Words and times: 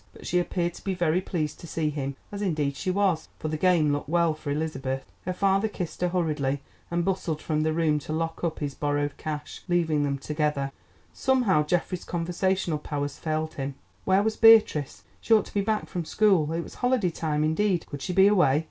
But 0.13 0.25
she 0.25 0.39
appeared 0.39 0.73
to 0.73 0.83
be 0.83 0.95
very 0.95 1.21
pleased 1.21 1.59
to 1.59 1.67
see 1.67 1.91
him, 1.91 2.15
as 2.31 2.41
indeed 2.41 2.75
she 2.75 2.89
was, 2.89 3.27
for 3.37 3.49
the 3.49 3.55
game 3.55 3.91
looked 3.93 4.09
well 4.09 4.33
for 4.33 4.49
Elizabeth. 4.49 5.05
Her 5.25 5.33
father 5.33 5.67
kissed 5.67 6.01
her 6.01 6.07
hurriedly, 6.07 6.63
and 6.89 7.05
bustled 7.05 7.39
from 7.39 7.61
the 7.61 7.71
room 7.71 7.99
to 7.99 8.11
lock 8.11 8.43
up 8.43 8.57
his 8.57 8.73
borrowed 8.73 9.15
cash, 9.17 9.61
leaving 9.69 10.01
them 10.01 10.17
together. 10.17 10.71
Somehow 11.13 11.63
Geoffrey's 11.67 12.03
conversational 12.03 12.79
powers 12.79 13.19
failed 13.19 13.53
him. 13.53 13.75
Where 14.03 14.23
was 14.23 14.37
Beatrice? 14.37 15.03
she 15.19 15.35
ought 15.35 15.45
to 15.45 15.53
be 15.53 15.61
back 15.61 15.87
from 15.87 16.03
school. 16.05 16.51
It 16.51 16.61
was 16.61 16.73
holiday 16.81 17.11
time 17.11 17.43
indeed. 17.43 17.85
Could 17.85 18.01
she 18.01 18.11
be 18.11 18.25
away? 18.25 18.59